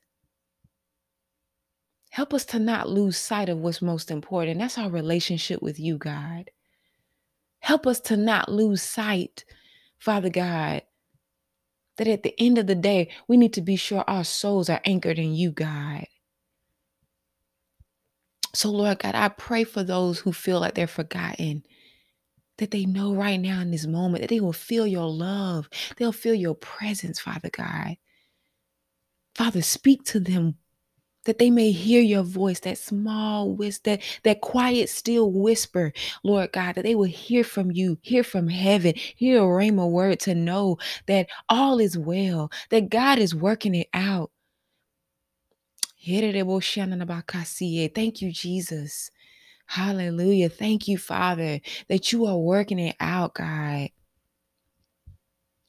Help 2.13 2.31
us 2.31 2.45
to 2.45 2.59
not 2.59 2.87
lose 2.87 3.17
sight 3.17 3.49
of 3.49 3.57
what's 3.57 3.81
most 3.81 4.11
important. 4.11 4.59
That's 4.59 4.77
our 4.77 4.91
relationship 4.91 5.63
with 5.63 5.79
you, 5.79 5.97
God. 5.97 6.51
Help 7.59 7.87
us 7.87 7.99
to 8.01 8.15
not 8.15 8.51
lose 8.51 8.83
sight, 8.83 9.45
Father 9.97 10.29
God, 10.29 10.83
that 11.97 12.07
at 12.07 12.21
the 12.21 12.39
end 12.39 12.59
of 12.59 12.67
the 12.67 12.75
day, 12.75 13.09
we 13.27 13.35
need 13.35 13.51
to 13.53 13.61
be 13.61 13.75
sure 13.75 14.03
our 14.05 14.23
souls 14.23 14.69
are 14.69 14.79
anchored 14.85 15.17
in 15.17 15.33
you, 15.33 15.49
God. 15.49 16.05
So, 18.53 18.69
Lord 18.69 18.99
God, 18.99 19.15
I 19.15 19.29
pray 19.29 19.63
for 19.63 19.83
those 19.83 20.19
who 20.19 20.33
feel 20.33 20.59
like 20.59 20.75
they're 20.75 20.85
forgotten, 20.85 21.63
that 22.59 22.69
they 22.69 22.85
know 22.85 23.15
right 23.15 23.39
now 23.39 23.59
in 23.59 23.71
this 23.71 23.87
moment 23.87 24.21
that 24.21 24.29
they 24.29 24.39
will 24.39 24.53
feel 24.53 24.85
your 24.85 25.09
love. 25.09 25.67
They'll 25.97 26.11
feel 26.11 26.35
your 26.35 26.53
presence, 26.53 27.19
Father 27.19 27.49
God. 27.49 27.95
Father, 29.33 29.63
speak 29.63 30.03
to 30.03 30.19
them 30.19 30.57
that 31.25 31.39
they 31.39 31.49
may 31.49 31.71
hear 31.71 32.01
your 32.01 32.23
voice, 32.23 32.59
that 32.61 32.77
small 32.77 33.51
whisper, 33.51 33.91
that, 33.91 34.01
that 34.23 34.41
quiet, 34.41 34.89
still 34.89 35.31
whisper, 35.31 35.93
Lord 36.23 36.51
God, 36.51 36.75
that 36.75 36.83
they 36.83 36.95
will 36.95 37.03
hear 37.03 37.43
from 37.43 37.71
you, 37.71 37.97
hear 38.01 38.23
from 38.23 38.47
heaven, 38.49 38.93
hear 38.95 39.39
a 39.39 39.45
rhema 39.45 39.89
word 39.89 40.19
to 40.21 40.35
know 40.35 40.77
that 41.07 41.27
all 41.49 41.79
is 41.79 41.97
well, 41.97 42.51
that 42.69 42.89
God 42.89 43.19
is 43.19 43.35
working 43.35 43.75
it 43.75 43.87
out. 43.93 44.31
Thank 47.95 48.21
you, 48.21 48.31
Jesus. 48.31 49.09
Hallelujah. 49.67 50.49
Thank 50.49 50.87
you, 50.87 50.97
Father, 50.97 51.61
that 51.87 52.11
you 52.11 52.25
are 52.25 52.37
working 52.37 52.79
it 52.79 52.95
out, 52.99 53.35
God. 53.35 53.89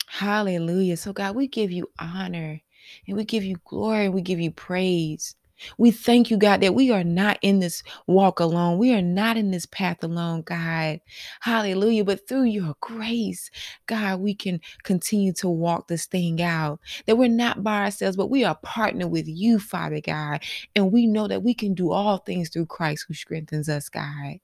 Hallelujah. 0.08 0.96
So, 0.96 1.12
God, 1.12 1.36
we 1.36 1.46
give 1.48 1.70
you 1.70 1.88
honor 1.98 2.60
and 3.06 3.16
we 3.16 3.24
give 3.24 3.44
you 3.44 3.56
glory 3.64 4.06
and 4.06 4.14
we 4.14 4.22
give 4.22 4.40
you 4.40 4.50
praise. 4.50 5.36
We 5.78 5.90
thank 5.90 6.30
you, 6.30 6.36
God, 6.36 6.60
that 6.60 6.74
we 6.74 6.90
are 6.90 7.04
not 7.04 7.38
in 7.42 7.60
this 7.60 7.82
walk 8.06 8.40
alone. 8.40 8.78
We 8.78 8.92
are 8.94 9.02
not 9.02 9.36
in 9.36 9.50
this 9.50 9.66
path 9.66 10.02
alone, 10.02 10.42
God. 10.42 11.00
Hallelujah. 11.40 12.04
But 12.04 12.28
through 12.28 12.44
your 12.44 12.74
grace, 12.80 13.50
God, 13.86 14.20
we 14.20 14.34
can 14.34 14.60
continue 14.82 15.32
to 15.34 15.48
walk 15.48 15.88
this 15.88 16.06
thing 16.06 16.42
out. 16.42 16.80
That 17.06 17.16
we're 17.16 17.28
not 17.28 17.62
by 17.62 17.84
ourselves, 17.84 18.16
but 18.16 18.30
we 18.30 18.44
are 18.44 18.58
partnered 18.62 19.10
with 19.10 19.28
you, 19.28 19.58
Father 19.58 20.00
God. 20.00 20.42
And 20.74 20.92
we 20.92 21.06
know 21.06 21.28
that 21.28 21.42
we 21.42 21.54
can 21.54 21.74
do 21.74 21.92
all 21.92 22.18
things 22.18 22.48
through 22.48 22.66
Christ 22.66 23.04
who 23.08 23.14
strengthens 23.14 23.68
us, 23.68 23.88
God. 23.88 24.38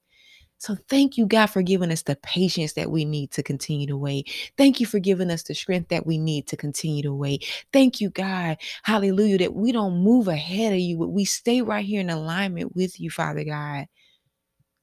So 0.61 0.77
thank 0.89 1.17
you, 1.17 1.25
God, 1.25 1.47
for 1.47 1.63
giving 1.63 1.91
us 1.91 2.03
the 2.03 2.15
patience 2.17 2.73
that 2.73 2.91
we 2.91 3.03
need 3.03 3.31
to 3.31 3.41
continue 3.41 3.87
to 3.87 3.97
wait. 3.97 4.29
Thank 4.59 4.79
you 4.79 4.85
for 4.85 4.99
giving 4.99 5.31
us 5.31 5.41
the 5.41 5.55
strength 5.55 5.89
that 5.89 6.05
we 6.05 6.19
need 6.19 6.45
to 6.49 6.55
continue 6.55 7.01
to 7.01 7.15
wait. 7.15 7.65
Thank 7.73 7.99
you, 7.99 8.11
God, 8.11 8.59
hallelujah, 8.83 9.39
that 9.39 9.55
we 9.55 9.71
don't 9.71 10.03
move 10.03 10.27
ahead 10.27 10.71
of 10.71 10.77
you, 10.77 10.99
but 10.99 11.07
we 11.07 11.25
stay 11.25 11.63
right 11.63 11.83
here 11.83 11.99
in 11.99 12.11
alignment 12.11 12.75
with 12.75 12.99
you, 12.99 13.09
Father 13.09 13.43
God. 13.43 13.87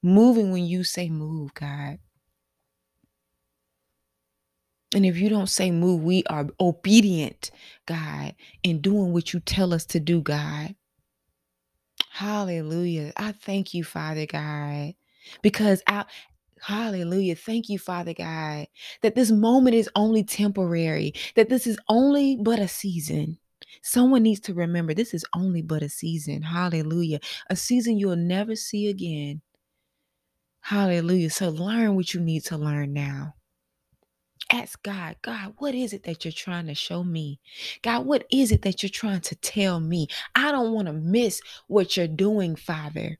Moving 0.02 0.50
when 0.50 0.66
you 0.66 0.82
say 0.82 1.08
move, 1.10 1.54
God. 1.54 2.00
And 4.96 5.06
if 5.06 5.16
you 5.16 5.28
don't 5.28 5.48
say 5.48 5.70
move, 5.70 6.02
we 6.02 6.24
are 6.24 6.48
obedient, 6.58 7.52
God, 7.86 8.34
in 8.64 8.80
doing 8.80 9.12
what 9.12 9.32
you 9.32 9.38
tell 9.38 9.72
us 9.72 9.84
to 9.86 10.00
do, 10.00 10.22
God. 10.22 10.74
Hallelujah. 12.10 13.12
I 13.16 13.30
thank 13.30 13.74
you, 13.74 13.84
Father 13.84 14.26
God 14.26 14.94
because 15.42 15.82
I 15.86 16.04
Hallelujah. 16.60 17.36
Thank 17.36 17.68
you, 17.68 17.78
Father 17.78 18.14
God, 18.14 18.66
that 19.02 19.14
this 19.14 19.30
moment 19.30 19.76
is 19.76 19.88
only 19.94 20.24
temporary, 20.24 21.14
that 21.36 21.48
this 21.48 21.66
is 21.66 21.78
only 21.88 22.36
but 22.36 22.58
a 22.58 22.68
season. 22.68 23.38
Someone 23.82 24.22
needs 24.22 24.40
to 24.40 24.54
remember 24.54 24.94
this 24.94 25.14
is 25.14 25.24
only 25.34 25.62
but 25.62 25.82
a 25.82 25.88
season. 25.88 26.42
Hallelujah. 26.42 27.20
A 27.48 27.56
season 27.56 27.98
you'll 27.98 28.16
never 28.16 28.56
see 28.56 28.88
again. 28.88 29.40
Hallelujah. 30.60 31.30
So 31.30 31.48
learn 31.50 31.94
what 31.94 32.12
you 32.12 32.20
need 32.20 32.44
to 32.46 32.56
learn 32.56 32.92
now. 32.92 33.34
Ask 34.50 34.82
God, 34.82 35.16
God, 35.22 35.54
what 35.58 35.74
is 35.74 35.92
it 35.92 36.04
that 36.04 36.24
you're 36.24 36.32
trying 36.32 36.66
to 36.66 36.74
show 36.74 37.04
me? 37.04 37.38
God, 37.82 38.06
what 38.06 38.24
is 38.32 38.50
it 38.50 38.62
that 38.62 38.82
you're 38.82 38.90
trying 38.90 39.20
to 39.22 39.36
tell 39.36 39.78
me? 39.78 40.08
I 40.34 40.52
don't 40.52 40.72
want 40.72 40.86
to 40.86 40.94
miss 40.94 41.40
what 41.66 41.96
you're 41.96 42.08
doing, 42.08 42.56
Father. 42.56 43.18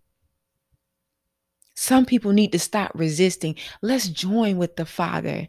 Some 1.81 2.07
people 2.07 2.33
need 2.33 2.51
to 2.51 2.59
stop 2.59 2.91
resisting. 2.97 3.55
Let's 3.83 4.09
join 4.09 4.57
with 4.57 4.75
the 4.75 4.85
Father. 4.85 5.47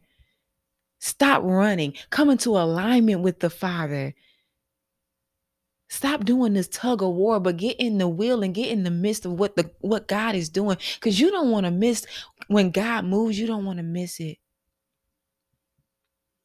Stop 1.00 1.42
running. 1.42 1.96
Come 2.12 2.30
into 2.30 2.52
alignment 2.52 3.22
with 3.22 3.40
the 3.40 3.50
Father. 3.50 4.14
Stop 5.88 6.26
doing 6.26 6.54
this 6.54 6.68
tug 6.68 7.02
of 7.02 7.16
war, 7.16 7.40
but 7.40 7.58
get 7.58 7.78
in 7.80 7.98
the 7.98 8.08
will 8.08 8.44
and 8.44 8.54
get 8.54 8.70
in 8.70 8.84
the 8.84 8.92
midst 8.92 9.26
of 9.26 9.40
what 9.40 9.56
the 9.56 9.72
what 9.80 10.08
God 10.08 10.36
is 10.36 10.50
doing. 10.50 10.78
Because 10.94 11.20
you 11.20 11.32
don't 11.32 11.50
want 11.50 11.66
to 11.66 11.72
miss 11.72 12.06
when 12.48 12.70
God 12.70 13.06
moves, 13.06 13.40
you 13.40 13.48
don't 13.48 13.66
want 13.66 13.78
to 13.78 13.84
miss 13.84 14.20
it. 14.20 14.38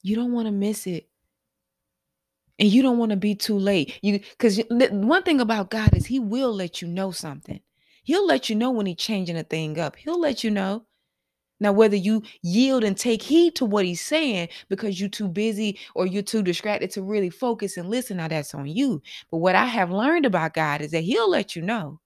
You 0.00 0.17
don't 0.17 0.33
want 0.33 0.47
to 0.47 0.53
miss 0.53 0.87
it. 0.87 1.11
And 2.59 2.71
you 2.71 2.81
don't 2.81 2.97
want 2.97 3.11
to 3.11 3.17
be 3.17 3.35
too 3.35 3.59
late. 3.59 3.99
You 4.00 4.21
because 4.21 4.62
one 4.71 5.25
thing 5.25 5.43
about 5.43 5.69
God 5.69 5.95
is 5.95 6.07
He 6.07 6.21
will 6.21 6.55
let 6.55 6.81
you 6.81 6.88
know 6.88 7.11
something. 7.11 7.61
He'll 8.04 8.26
let 8.26 8.49
you 8.49 8.56
know 8.56 8.70
when 8.70 8.87
he's 8.87 8.96
changing 8.96 9.37
a 9.37 9.42
thing 9.44 9.78
up. 9.80 9.96
He'll 9.96 10.20
let 10.20 10.44
you 10.44 10.50
know. 10.50 10.87
Now, 11.61 11.73
whether 11.73 11.96
you 11.96 12.23
yield 12.42 12.84
and 12.84 12.96
take 12.96 13.23
heed 13.23 13.56
to 13.56 13.64
what 13.64 13.84
he's 13.84 14.00
saying 14.00 14.49
because 14.68 15.00
you're 15.00 15.08
too 15.08 15.28
busy 15.28 15.78
or 15.94 16.06
you're 16.06 16.23
too 16.23 16.42
distracted 16.42 16.90
to 16.92 17.02
really 17.02 17.30
focus 17.30 17.76
and 17.76 17.88
listen, 17.90 18.18
now 18.18 18.28
that's 18.28 18.54
on 18.54 18.66
you. 18.66 19.02
But 19.30 19.38
what 19.38 19.54
I 19.54 19.66
have 19.66 19.90
learned 19.90 20.26
about 20.26 20.54
God 20.54 20.82
is 20.82 20.90
that 20.92 21.04
he'll 21.04 21.30
let 21.30 21.56
you 21.56 21.62
know. 21.62 22.00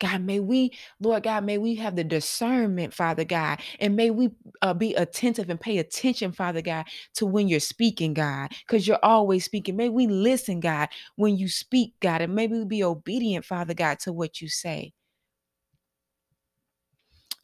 God, 0.00 0.22
may 0.22 0.40
we, 0.40 0.72
Lord 1.00 1.24
God, 1.24 1.44
may 1.44 1.58
we 1.58 1.76
have 1.76 1.96
the 1.96 2.04
discernment, 2.04 2.94
Father 2.94 3.24
God, 3.24 3.60
and 3.80 3.96
may 3.96 4.10
we 4.10 4.30
uh, 4.62 4.74
be 4.74 4.94
attentive 4.94 5.50
and 5.50 5.60
pay 5.60 5.78
attention, 5.78 6.32
Father 6.32 6.62
God, 6.62 6.86
to 7.16 7.26
when 7.26 7.48
you're 7.48 7.60
speaking, 7.60 8.14
God, 8.14 8.50
because 8.66 8.88
you're 8.88 8.98
always 9.02 9.44
speaking. 9.44 9.76
May 9.76 9.88
we 9.90 10.06
listen, 10.08 10.60
God, 10.60 10.88
when 11.16 11.36
you 11.38 11.48
speak, 11.48 11.94
God, 12.00 12.22
and 12.22 12.34
may 12.34 12.46
we 12.48 12.64
be 12.64 12.84
obedient, 12.84 13.44
Father 13.44 13.74
God, 13.74 14.00
to 14.00 14.12
what 14.12 14.40
you 14.40 14.48
say. 14.48 14.92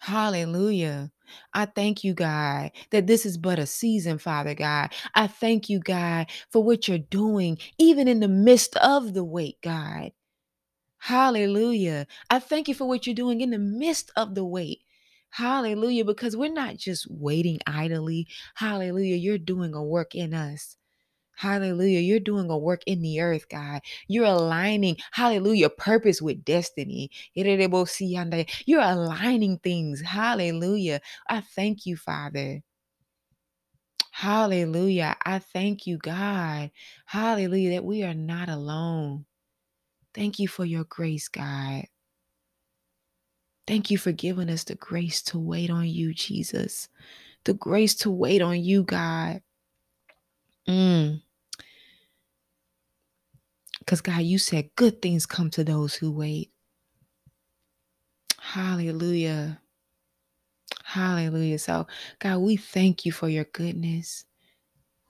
Hallelujah. 0.01 1.11
I 1.55 1.67
thank 1.67 2.05
you, 2.05 2.15
God, 2.15 2.71
that 2.91 3.07
this 3.07 3.27
is 3.27 3.39
but 3.39 3.59
a 3.59 3.67
season, 3.67 4.19
Father 4.19 4.55
God. 4.55 4.93
I 5.15 5.27
thank 5.27 5.69
you, 5.71 5.81
God, 5.81 6.29
for 6.53 6.63
what 6.63 6.89
you're 6.89 6.99
doing, 6.99 7.59
even 7.79 8.09
in 8.09 8.21
the 8.21 8.29
midst 8.29 8.77
of 8.77 9.15
the 9.15 9.25
wait, 9.25 9.59
God. 9.63 10.13
Hallelujah. 11.05 12.07
I 12.31 12.39
thank 12.39 12.67
you 12.67 12.75
for 12.75 12.89
what 12.89 13.07
you're 13.07 13.15
doing 13.15 13.43
in 13.43 13.51
the 13.51 13.59
midst 13.59 14.11
of 14.17 14.35
the 14.35 14.43
wait. 14.43 14.81
Hallelujah. 15.29 16.03
Because 16.03 16.35
we're 16.35 16.51
not 16.51 16.79
just 16.79 17.07
waiting 17.11 17.61
idly. 17.67 18.27
Hallelujah. 18.55 19.17
You're 19.17 19.37
doing 19.37 19.75
a 19.75 19.85
work 19.85 20.15
in 20.15 20.33
us. 20.33 20.79
Hallelujah. 21.37 22.01
You're 22.01 22.21
doing 22.21 22.49
a 22.49 22.57
work 22.57 22.81
in 22.87 23.03
the 23.03 23.21
earth, 23.21 23.51
God. 23.51 23.83
You're 24.09 24.25
aligning, 24.25 24.97
hallelujah, 25.13 25.69
purpose 25.69 26.23
with 26.23 26.43
destiny. 26.43 27.11
You're 27.35 28.81
aligning 28.81 29.59
things. 29.59 30.01
Hallelujah. 30.01 31.03
I 31.29 31.43
thank 31.43 31.85
you, 31.85 31.99
Father. 31.99 32.63
Hallelujah. 34.13 35.17
I 35.23 35.41
thank 35.41 35.87
you, 35.87 35.99
God. 35.99 36.71
Hallelujah, 37.05 37.73
that 37.73 37.85
we 37.85 38.05
are 38.05 38.15
not 38.15 38.49
alone. 38.49 39.27
Thank 40.15 40.39
you 40.39 40.49
for 40.49 40.65
your 40.65 40.85
grace, 40.85 41.29
God. 41.29 41.85
Thank 43.67 43.91
you 43.91 43.99
for 43.99 44.13
giving 44.13 44.51
us 44.51 44.65
the 44.65 44.75
grace 44.75 45.23
to 45.23 45.39
wait 45.39 45.71
on 45.71 45.87
you, 45.89 46.15
Jesus. 46.15 46.89
The 47.45 47.55
grace 47.55 47.95
to 47.97 48.11
wait 48.11 48.43
on 48.43 48.63
you, 48.63 48.85
God. 48.85 49.43
Mm. 50.69 51.23
Because, 53.79 54.01
God, 54.01 54.23
you 54.23 54.39
said 54.39 54.71
good 54.77 55.03
things 55.03 55.27
come 55.27 55.51
to 55.51 55.65
those 55.65 55.95
who 55.95 56.13
wait. 56.13 56.51
Hallelujah. 58.39 59.61
Hallelujah. 60.85 61.59
So, 61.59 61.87
God, 62.19 62.39
we 62.39 62.57
thank 62.57 63.05
you 63.05 63.13
for 63.13 63.29
your 63.29 63.45
goodness. 63.45 64.25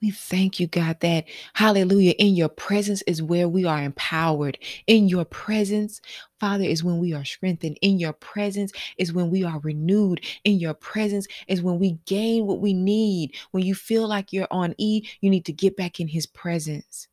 We 0.01 0.11
thank 0.11 0.59
you, 0.59 0.67
God, 0.67 0.99
that 0.99 1.25
hallelujah, 1.53 2.11
in 2.19 2.35
your 2.35 2.49
presence 2.49 3.01
is 3.03 3.23
where 3.23 3.47
we 3.47 3.63
are 3.65 3.81
empowered. 3.81 4.57
In 4.87 5.07
your 5.07 5.23
presence, 5.25 6.01
Father, 6.39 6.65
is 6.65 6.83
when 6.83 6.99
we 6.99 7.13
are 7.13 7.23
strengthened. 7.23 7.77
In 7.81 7.97
your 7.97 8.13
presence 8.13 8.73
is 8.97 9.13
when 9.13 9.29
we 9.31 9.43
are 9.43 9.59
renewed. 9.59 10.23
In 10.43 10.59
your 10.59 10.73
presence 10.73 11.27
is 11.47 11.61
when 11.61 11.79
we 11.79 11.93
gain 12.05 12.45
what 12.45 12.59
we 12.59 12.73
need. 12.73 13.35
When 13.51 13.63
you 13.63 13.73
feel 13.73 14.07
like 14.07 14.33
you're 14.33 14.49
on 14.51 14.75
E, 14.77 15.07
you 15.21 15.29
need 15.29 15.45
to 15.45 15.53
get 15.53 15.77
back 15.77 15.99
in 15.99 16.09
His 16.09 16.25
presence. 16.25 17.07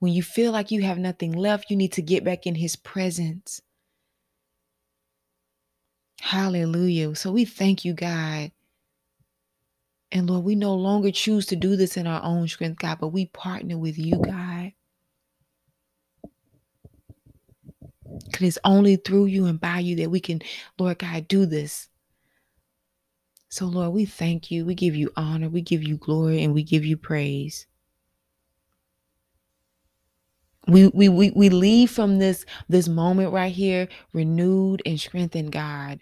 When 0.00 0.12
you 0.12 0.22
feel 0.22 0.50
like 0.50 0.70
you 0.70 0.82
have 0.82 0.98
nothing 0.98 1.32
left, 1.32 1.70
you 1.70 1.76
need 1.76 1.92
to 1.92 2.02
get 2.02 2.24
back 2.24 2.46
in 2.46 2.54
His 2.54 2.74
presence. 2.74 3.60
Hallelujah. 6.20 7.14
So 7.16 7.30
we 7.32 7.44
thank 7.44 7.84
you, 7.84 7.92
God 7.92 8.50
and 10.12 10.28
Lord, 10.28 10.44
we 10.44 10.54
no 10.54 10.74
longer 10.74 11.10
choose 11.10 11.46
to 11.46 11.56
do 11.56 11.74
this 11.74 11.96
in 11.96 12.06
our 12.06 12.22
own 12.22 12.46
strength, 12.46 12.78
God, 12.78 12.98
but 13.00 13.08
we 13.08 13.26
partner 13.26 13.78
with 13.78 13.98
you, 13.98 14.18
God. 14.18 14.72
Because 18.26 18.42
it's 18.48 18.58
only 18.62 18.96
through 18.96 19.26
you 19.26 19.46
and 19.46 19.58
by 19.58 19.78
you 19.78 19.96
that 19.96 20.10
we 20.10 20.20
can, 20.20 20.42
Lord 20.78 20.98
God, 20.98 21.26
do 21.28 21.46
this. 21.46 21.88
So, 23.48 23.64
Lord, 23.66 23.94
we 23.94 24.04
thank 24.04 24.50
you. 24.50 24.66
We 24.66 24.74
give 24.74 24.94
you 24.94 25.10
honor. 25.16 25.48
We 25.48 25.62
give 25.62 25.82
you 25.82 25.96
glory 25.96 26.42
and 26.44 26.52
we 26.52 26.62
give 26.62 26.84
you 26.84 26.98
praise. 26.98 27.66
We, 30.68 30.88
we, 30.88 31.08
we, 31.08 31.30
we 31.30 31.48
leave 31.48 31.90
from 31.90 32.18
this, 32.18 32.44
this 32.68 32.86
moment 32.86 33.32
right 33.32 33.52
here 33.52 33.88
renewed 34.12 34.82
and 34.84 35.00
strengthened, 35.00 35.52
God 35.52 36.00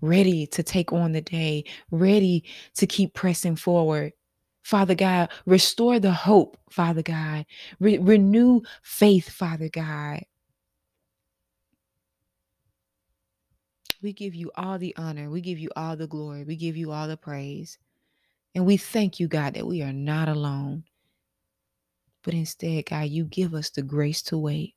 ready 0.00 0.46
to 0.48 0.62
take 0.62 0.92
on 0.92 1.12
the 1.12 1.20
day, 1.20 1.64
ready 1.90 2.44
to 2.74 2.86
keep 2.86 3.14
pressing 3.14 3.56
forward. 3.56 4.12
Father 4.62 4.94
God, 4.94 5.30
restore 5.44 6.00
the 6.00 6.12
hope, 6.12 6.58
Father 6.70 7.02
God. 7.02 7.46
Re- 7.78 7.98
renew 7.98 8.62
faith, 8.82 9.30
Father 9.30 9.68
God. 9.68 10.24
We 14.02 14.12
give 14.12 14.34
you 14.34 14.50
all 14.56 14.78
the 14.78 14.94
honor. 14.96 15.30
We 15.30 15.40
give 15.40 15.58
you 15.58 15.70
all 15.76 15.96
the 15.96 16.06
glory. 16.06 16.44
We 16.44 16.56
give 16.56 16.76
you 16.76 16.92
all 16.92 17.08
the 17.08 17.16
praise. 17.16 17.78
And 18.54 18.66
we 18.66 18.76
thank 18.76 19.20
you, 19.20 19.28
God, 19.28 19.54
that 19.54 19.66
we 19.66 19.82
are 19.82 19.92
not 19.92 20.28
alone. 20.28 20.84
But 22.22 22.34
instead, 22.34 22.86
God, 22.86 23.08
you 23.08 23.24
give 23.24 23.54
us 23.54 23.70
the 23.70 23.82
grace 23.82 24.20
to 24.22 24.38
wait. 24.38 24.74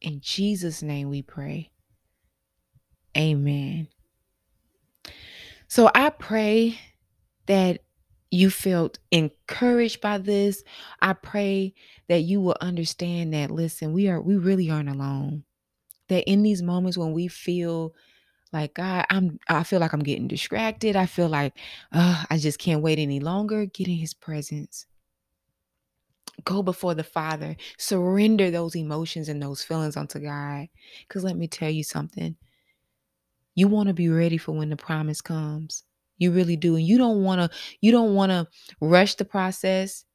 In 0.00 0.20
Jesus' 0.20 0.82
name 0.82 1.10
we 1.10 1.22
pray. 1.22 1.70
Amen. 3.16 3.88
So 5.68 5.90
I 5.94 6.10
pray 6.10 6.78
that 7.46 7.82
you 8.30 8.50
felt 8.50 8.98
encouraged 9.10 10.00
by 10.00 10.18
this. 10.18 10.62
I 11.00 11.14
pray 11.14 11.74
that 12.08 12.20
you 12.20 12.40
will 12.40 12.56
understand 12.60 13.32
that 13.34 13.50
listen, 13.50 13.92
we 13.92 14.08
are 14.08 14.20
we 14.20 14.36
really 14.36 14.70
aren't 14.70 14.90
alone. 14.90 15.44
That 16.08 16.24
in 16.30 16.42
these 16.42 16.62
moments 16.62 16.96
when 16.96 17.12
we 17.12 17.28
feel 17.28 17.94
like 18.52 18.74
God, 18.74 19.04
I'm 19.10 19.38
I 19.48 19.62
feel 19.62 19.80
like 19.80 19.92
I'm 19.92 20.02
getting 20.02 20.28
distracted. 20.28 20.96
I 20.96 21.06
feel 21.06 21.28
like 21.28 21.54
uh, 21.92 22.24
I 22.30 22.38
just 22.38 22.58
can't 22.58 22.82
wait 22.82 22.98
any 22.98 23.20
longer. 23.20 23.66
Get 23.66 23.88
in 23.88 23.96
his 23.96 24.14
presence. 24.14 24.86
Go 26.44 26.62
before 26.62 26.94
the 26.94 27.04
Father. 27.04 27.56
Surrender 27.78 28.50
those 28.50 28.76
emotions 28.76 29.28
and 29.28 29.42
those 29.42 29.62
feelings 29.64 29.96
unto 29.96 30.18
God. 30.18 30.68
Because 31.06 31.24
let 31.24 31.36
me 31.36 31.48
tell 31.48 31.70
you 31.70 31.82
something. 31.82 32.36
You 33.58 33.68
want 33.68 33.88
to 33.88 33.94
be 33.94 34.10
ready 34.10 34.38
for 34.38 34.52
when 34.52 34.70
the 34.70 34.76
promise 34.76 35.22
comes. 35.22 35.84
You 36.18 36.32
really 36.32 36.56
do. 36.56 36.76
And 36.76 36.86
you 36.86 36.98
don't 36.98 37.24
want 37.24 37.42
to 37.52 37.58
you 37.82 37.92
don't 37.92 38.14
want 38.14 38.32
to 38.32 38.48
rush 38.80 39.16
the 39.16 39.26
process. 39.26 40.06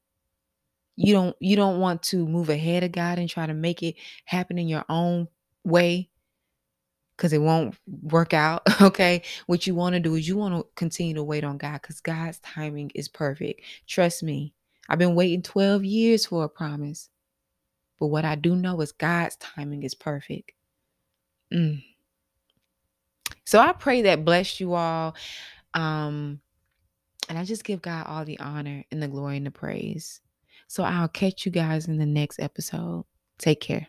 You 0.97 1.13
don't 1.13 1.37
you 1.41 1.57
don't 1.57 1.79
want 1.81 2.03
to 2.05 2.27
move 2.27 2.49
ahead 2.49 2.83
of 2.83 2.93
God 2.93 3.19
and 3.19 3.29
try 3.29 3.47
to 3.47 3.55
make 3.55 3.83
it 3.83 3.95
happen 4.25 4.59
in 4.59 4.69
your 4.69 4.85
own 4.89 5.29
way 5.65 6.09
cuz 7.17 7.33
it 7.33 7.39
won't 7.41 7.75
work 8.03 8.33
out, 8.33 8.63
okay? 8.81 9.23
What 9.47 9.67
you 9.67 9.75
want 9.75 9.93
to 9.95 10.01
do 10.01 10.15
is 10.15 10.27
you 10.27 10.37
want 10.37 10.55
to 10.55 10.67
continue 10.75 11.15
to 11.15 11.23
wait 11.23 11.45
on 11.45 11.57
God 11.59 11.81
cuz 11.83 12.01
God's 12.01 12.39
timing 12.39 12.91
is 12.95 13.09
perfect. 13.09 13.61
Trust 13.87 14.23
me. 14.23 14.53
I've 14.89 14.99
been 14.99 15.15
waiting 15.15 15.43
12 15.43 15.85
years 15.85 16.27
for 16.27 16.43
a 16.45 16.49
promise. 16.49 17.09
But 17.99 18.07
what 18.07 18.25
I 18.25 18.35
do 18.35 18.55
know 18.55 18.81
is 18.81 18.91
God's 18.93 19.37
timing 19.37 19.83
is 19.83 19.95
perfect. 19.95 20.53
Mm. 21.53 21.83
So 23.45 23.59
I 23.59 23.73
pray 23.73 24.03
that 24.03 24.25
bless 24.25 24.59
you 24.59 24.73
all. 24.73 25.15
Um, 25.73 26.39
and 27.29 27.37
I 27.37 27.45
just 27.45 27.63
give 27.63 27.81
God 27.81 28.05
all 28.07 28.25
the 28.25 28.39
honor 28.39 28.83
and 28.91 29.01
the 29.01 29.07
glory 29.07 29.37
and 29.37 29.45
the 29.45 29.51
praise. 29.51 30.21
So 30.67 30.83
I'll 30.83 31.07
catch 31.07 31.45
you 31.45 31.51
guys 31.51 31.87
in 31.87 31.97
the 31.97 32.05
next 32.05 32.39
episode. 32.39 33.05
Take 33.37 33.61
care. 33.61 33.87